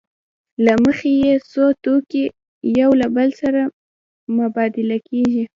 له 0.65 0.73
مخې 0.83 1.09
یې 1.23 1.33
څو 1.51 1.65
توکي 1.83 2.23
یو 2.79 2.89
له 3.01 3.07
بل 3.15 3.29
سره 3.41 3.61
مبادله 4.39 4.97
کېږي 5.09 5.43